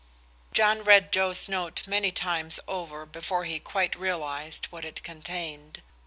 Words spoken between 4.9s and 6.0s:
contained.